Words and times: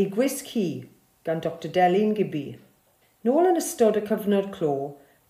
Ei 0.00 0.06
gwisg 0.12 0.46
hi 0.54 0.68
gan 1.28 1.40
Dr 1.44 1.68
Delyn 1.76 2.14
Gibby. 2.16 2.54
Nôl 3.28 3.48
yn 3.50 3.58
ystod 3.60 3.98
y 3.98 4.02
cyfnod 4.06 4.46
clo, 4.54 4.70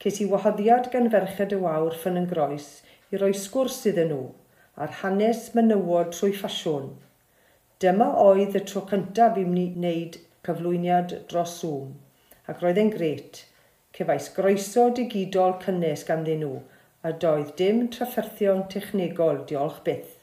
ces 0.05 0.21
i 0.23 0.27
wahoddiad 0.33 0.87
gan 0.93 1.09
ferched 1.15 1.55
y 1.57 1.59
wawr 1.65 1.97
ffyn 2.03 2.21
yn 2.21 2.29
groes 2.31 2.69
i 3.11 3.19
roi 3.19 3.33
sgwrs 3.39 3.81
iddyn 3.91 4.13
nhw 4.13 4.29
a'r 4.85 4.95
hanes 5.01 5.43
menywod 5.59 6.13
trwy 6.15 6.31
ffasiwn. 6.37 6.87
Dyma 7.83 8.09
oedd 8.27 8.61
y 8.61 8.63
tro 8.71 8.85
cyntaf 8.93 9.43
i 9.43 9.49
mi 9.57 9.67
wneud 9.81 10.21
cyflwyniad 10.47 11.17
dros 11.35 11.59
Zoom, 11.65 11.91
ac 12.47 12.63
roedd 12.63 12.79
e'n 12.85 12.95
gret. 12.95 13.43
Cefais 13.99 14.31
groeso 14.39 14.89
digidol 15.01 15.59
cynnes 15.67 16.07
ganddyn 16.13 16.47
nhw, 16.47 16.63
a 17.03 17.17
doedd 17.27 17.57
dim 17.59 17.89
trafferthion 17.99 18.63
technegol 18.71 19.43
diolch 19.51 19.83
byth. 19.91 20.19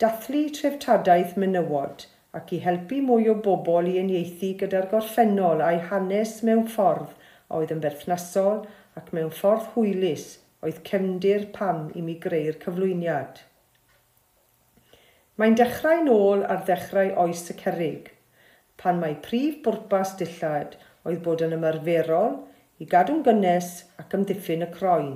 Dathlu 0.00 0.46
treftadaeth 0.56 1.36
menywod– 1.44 2.08
ac 2.38 2.52
i 2.56 2.60
helpu 2.64 3.00
mwy 3.04 3.30
o 3.32 3.36
bobl 3.44 3.88
i 3.90 3.98
uniaethu 4.02 4.52
gyda'r 4.62 4.88
gorffennol 4.92 5.62
a'i 5.66 5.78
hanes 5.90 6.38
mewn 6.48 6.66
ffordd 6.72 7.14
oedd 7.58 7.72
yn 7.74 7.82
berthnasol 7.84 8.64
ac 9.00 9.12
mewn 9.16 9.32
ffordd 9.38 9.70
hwylus 9.74 10.26
oedd 10.66 10.82
cefndir 10.88 11.46
pam 11.56 11.86
i 11.94 12.02
mi 12.04 12.16
greu'r 12.24 12.58
cyflwyniad. 12.64 13.40
Mae'n 15.36 15.56
dechrau 15.60 16.02
nôl 16.04 16.44
ar 16.52 16.62
ddechrau 16.68 17.12
oes 17.22 17.44
y 17.52 17.56
cerig, 17.60 18.10
pan 18.80 19.00
mae 19.00 19.16
prif 19.26 19.58
bwrpas 19.64 20.14
dillad 20.20 20.76
oedd 21.08 21.22
bod 21.26 21.44
yn 21.46 21.56
ymarferol 21.56 22.38
i 22.82 22.88
gadw'n 22.92 23.22
gynnes 23.26 23.72
ac 24.02 24.16
ymddiffyn 24.16 24.64
y 24.66 24.70
croen. 24.76 25.10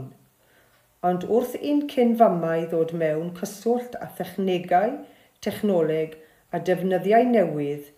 Ond 1.09 1.25
wrth 1.29 1.57
un 1.73 1.87
cyn 1.93 2.13
famau 2.21 2.67
ddod 2.69 2.93
mewn 3.03 3.33
cyswllt 3.39 3.97
a 4.05 4.11
thechnegau, 4.19 4.99
technoleg 5.45 6.19
a 6.51 6.59
defnyddiau 6.67 7.27
newydd, 7.31 7.91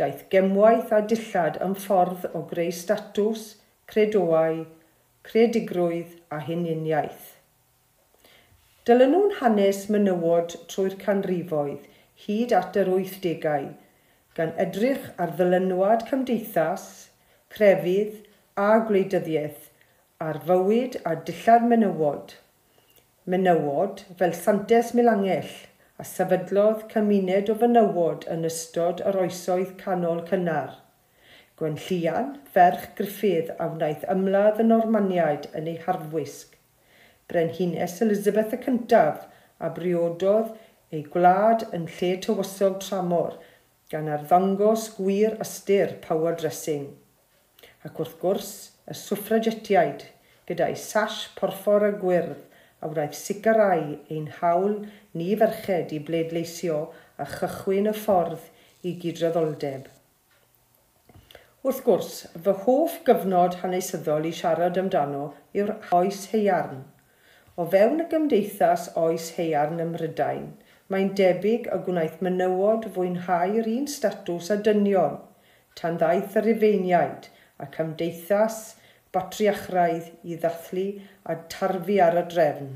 daeth 0.00 0.22
gemwaith 0.32 0.92
a 0.96 1.00
dillad 1.12 1.58
yn 1.64 1.74
ffordd 1.84 2.24
o 2.38 2.42
greu 2.52 2.70
statws, 2.74 3.42
credoau, 3.90 4.62
credigrwydd 5.28 6.14
a 6.32 6.38
hununiaeth. 6.46 7.34
Dylen 8.88 9.12
nhw'n 9.12 9.34
hanes 9.40 9.82
menywod 9.92 10.56
trwy'r 10.72 10.96
canrifoedd 11.02 11.84
hyd 12.24 12.54
at 12.56 12.78
yr 12.80 12.88
80au, 12.94 13.68
gan 14.38 14.54
edrych 14.64 15.10
ar 15.20 15.34
ddylanwad 15.36 16.06
cymdeithas, 16.08 16.86
crefydd 17.52 18.22
a 18.68 18.70
gwleidyddiaeth 18.88 19.68
ar 20.24 20.40
fywyd 20.48 21.00
a 21.08 21.16
dillad 21.28 21.66
menywod. 21.72 22.38
Menywod 23.28 24.06
fel 24.20 24.38
santes 24.44 24.94
milangell– 24.96 25.52
a 25.98 26.04
sefydlodd 26.06 26.84
cymuned 26.92 27.48
o 27.50 27.56
fenywod 27.60 28.26
yn 28.34 28.46
ystod 28.46 29.00
yr 29.10 29.16
oesoedd 29.24 29.72
canol 29.80 30.20
cynnar. 30.28 30.76
Gwenllian, 31.58 32.36
ferch 32.54 32.84
Griffydd 32.98 33.50
a 33.58 33.66
wnaeth 33.72 34.04
ymladd 34.14 34.60
y 34.62 34.66
Normaniaid 34.68 35.48
yn 35.58 35.66
ei 35.72 35.80
harfwisg. 35.86 36.54
Brenhines 37.28 37.96
Elizabeth 38.06 38.54
y 38.54 38.60
cyntaf 38.62 39.24
a 39.58 39.72
briododd 39.74 40.54
ei 40.94 41.02
gwlad 41.14 41.66
yn 41.74 41.88
lle 41.96 42.12
tywysog 42.24 42.78
tramor 42.84 43.34
gan 43.90 44.06
arddangos 44.14 44.86
gwir 45.00 45.34
ystyr 45.42 45.96
power 46.04 46.38
dressing. 46.38 46.86
Ac 47.82 47.98
wrth 47.98 48.14
gwrs, 48.22 48.52
y 48.86 48.94
swffragetiaid 48.96 50.06
gyda'i 50.48 50.78
sash 50.78 51.26
porffor 51.40 51.88
a 51.88 51.90
gwyrdd 52.00 52.47
a 52.80 52.88
wnaeth 52.90 53.16
sicrhau 53.18 53.84
ein 54.16 54.26
hawl 54.40 54.74
ni 55.20 55.28
ferched 55.42 55.94
i 55.96 56.00
bleidleisio 56.08 56.80
a 57.24 57.26
chychwyn 57.36 57.90
y 57.90 57.94
ffordd 58.00 58.50
i 58.86 58.92
gydraddoldeb. 59.02 59.88
Wrth 61.66 61.80
gwrs, 61.86 62.12
fy 62.44 62.54
hoff 62.64 63.00
gyfnod 63.08 63.58
hanesyddol 63.62 64.28
i 64.28 64.30
siarad 64.40 64.78
amdano 64.82 65.24
yw'r 65.58 65.74
oes 65.98 66.20
heiarn. 66.32 66.84
O 67.58 67.66
fewn 67.72 68.04
y 68.04 68.06
gymdeithas 68.12 68.84
oes 69.02 69.32
heiarn 69.38 69.82
ym 69.82 69.90
Mhrydain, 69.96 70.44
mae'n 70.92 71.10
debyg 71.18 71.66
y 71.74 71.80
gwnaeth 71.88 72.22
menywod 72.24 72.86
fwynhau'r 72.94 73.66
un 73.72 73.90
statws 73.94 74.52
a 74.54 74.58
dynion, 74.68 75.18
tan 75.80 75.98
ddaeth 75.98 76.38
y 76.38 76.44
rufeiniaid 76.46 77.26
a 77.58 77.66
cymdeithas 77.74 78.60
batriachraidd 79.14 80.10
i 80.24 80.36
ddathlu 80.42 80.88
a 81.24 81.38
tarfu 81.52 81.96
ar 82.04 82.18
y 82.20 82.24
drefn. 82.34 82.68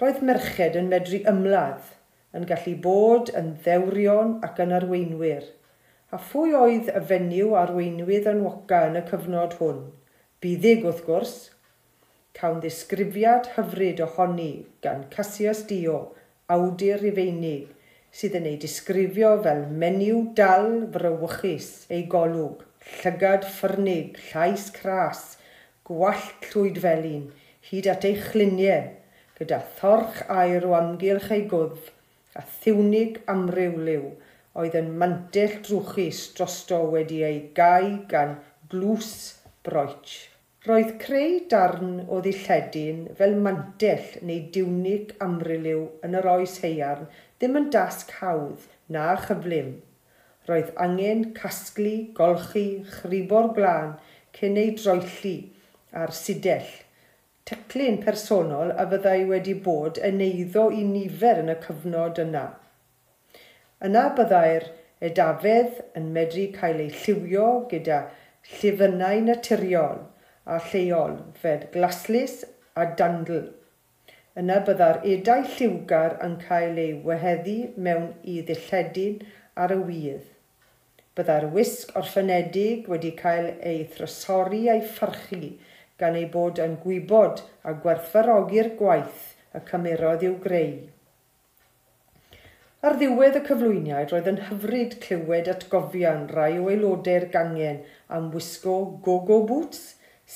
Roedd 0.00 0.20
merched 0.24 0.76
yn 0.80 0.90
medru 0.92 1.22
ymladd, 1.32 1.88
yn 2.36 2.46
gallu 2.50 2.76
bod 2.84 3.32
yn 3.40 3.54
ddewrion 3.64 4.36
ac 4.46 4.60
yn 4.64 4.74
arweinwyr, 4.76 5.48
a 6.14 6.20
phwy 6.30 6.54
oedd 6.58 6.92
y 6.92 7.02
fenyw 7.10 7.56
arweinwydd 7.62 8.28
yn 8.30 8.44
woca 8.46 8.84
yn 8.90 9.00
y 9.00 9.02
cyfnod 9.10 9.56
hwn, 9.58 9.82
buddig 10.44 10.86
wrth 10.86 11.04
gwrs. 11.08 11.34
Cawn 12.38 12.62
ddisgrifiad 12.62 13.50
hyfryd 13.56 14.00
ohoni 14.06 14.50
gan 14.84 15.04
Cassius 15.12 15.64
Dio, 15.68 15.98
awdur 16.50 17.02
Rufeinig, 17.02 17.68
sydd 18.14 18.36
yn 18.40 18.48
ei 18.50 18.58
disgrifio 18.62 19.36
fel 19.44 19.66
menyw 19.82 20.22
dal 20.38 20.70
frywychus 20.94 21.70
ei 21.94 22.06
golwg, 22.14 22.64
llygad 22.98 23.46
ffyrnig, 23.56 24.18
llais 24.30 24.66
cras, 24.76 25.22
gwallt 25.88 26.50
llwyd 26.52 26.80
felin, 26.84 27.28
hyd 27.70 27.88
at 27.92 28.06
ei 28.08 28.18
chluniau, 28.26 28.90
gyda 29.38 29.60
thorch 29.78 30.20
air 30.40 30.66
o 30.68 30.74
amgylch 30.78 31.30
ei 31.36 31.46
gwddf, 31.50 31.92
a 32.38 32.42
thiwnig 32.60 33.22
amryw 33.32 33.78
liw, 33.86 34.10
oedd 34.60 34.76
yn 34.80 34.90
mantell 35.02 35.56
drwchus 35.66 36.24
drosto 36.36 36.80
wedi 36.94 37.22
ei 37.26 37.38
gau 37.56 37.92
gan 38.10 38.36
glws 38.72 39.12
broich. 39.66 40.16
Roedd 40.66 40.90
creu 41.00 41.38
darn 41.52 41.92
o 42.12 42.18
ddilledyn 42.24 43.04
fel 43.18 43.36
mantell 43.44 44.08
neu 44.28 44.42
diwnig 44.54 45.14
amryliw 45.26 45.86
yn 46.06 46.18
yr 46.18 46.28
oes 46.34 46.58
heiarn 46.64 47.06
ddim 47.12 47.56
yn 47.60 47.70
dasg 47.76 48.12
hawdd 48.18 48.66
na 48.96 49.06
chyflym. 49.22 49.70
Roedd 50.50 50.70
angen 50.82 51.28
casglu, 51.36 51.96
golchi, 52.16 52.82
chribo'r 52.90 53.52
glân 53.54 53.90
cyn 54.34 54.56
ei 54.58 54.72
droelli 54.78 55.34
ar 56.02 56.10
sidell. 56.16 56.70
Teclyn 57.50 58.00
personol 58.02 58.72
a 58.74 58.86
fyddai 58.90 59.20
wedi 59.28 59.54
bod 59.66 60.00
yn 60.08 60.20
eiddo 60.26 60.64
i 60.74 60.82
nifer 60.86 61.40
yn 61.42 61.52
y 61.54 61.56
cyfnod 61.64 62.18
yna. 62.24 62.44
Yna 63.86 64.02
byddai'r 64.18 64.66
edafedd 65.10 65.78
yn 66.00 66.10
medru 66.16 66.46
cael 66.56 66.82
ei 66.84 66.90
lliwio 66.96 67.46
gyda 67.70 68.00
llifynnau 68.54 69.22
naturiol 69.28 70.02
a 70.56 70.58
lleol 70.66 71.16
fed 71.44 71.70
glaslus 71.76 72.36
a 72.74 72.88
dandl. 73.00 73.46
Yna 74.40 74.60
byddai'r 74.66 75.00
edau 75.14 75.46
lliwgar 75.54 76.18
yn 76.26 76.36
cael 76.42 76.82
ei 76.88 76.92
weheddu 77.06 77.56
mewn 77.86 78.12
i 78.34 78.36
ddilledyn 78.50 79.24
ar 79.64 79.74
y 79.74 79.80
wydd. 79.86 80.28
Byddai'r 81.20 81.50
wisg 81.52 81.90
orffenedig 82.00 82.86
wedi 82.88 83.10
cael 83.16 83.50
ei 83.70 83.80
thrysori 83.92 84.60
a'i 84.72 84.80
pharchu 84.98 85.50
gan 86.00 86.14
ei 86.16 86.24
bod 86.36 86.60
yn 86.64 86.78
gwybod 86.80 87.42
a 87.68 87.74
gwerthfarogi'r 87.82 88.70
gwaith 88.78 89.26
y 89.58 89.60
cymerodd 89.68 90.24
i'w 90.24 90.38
greu. 90.46 90.70
Ar 92.80 92.96
ddiwedd 92.96 93.36
y 93.36 93.44
cyflwyniad 93.50 94.14
roedd 94.14 94.32
yn 94.32 94.40
hyfryd 94.46 94.96
clywed 95.04 95.52
atgofion 95.58 96.24
rai 96.32 96.54
o 96.56 96.72
aelodau'r 96.72 97.28
gangen 97.36 97.84
am 98.18 98.32
wisgo 98.32 98.80
gogo 99.04 99.42
boots, 99.50 99.86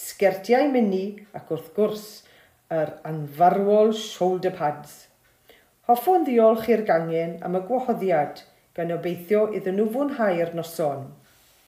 sgertiau 0.04 0.68
mini 0.74 1.04
ac 1.40 1.54
wrth 1.56 1.72
gwrs 1.78 2.08
yr 2.82 2.98
anfarwol 3.14 3.96
shoulder 4.04 4.52
pads. 4.60 5.06
Hoffwn 5.88 6.28
ddiolch 6.28 6.68
i'r 6.76 6.84
gangen 6.92 7.38
am 7.40 7.56
y 7.56 7.68
gwahoddiad– 7.70 8.44
gan 8.74 8.92
obeithio 8.94 9.44
iddyn 9.58 9.78
nhw 9.78 9.90
fwynhau'r 9.94 10.54
noson. 10.58 11.04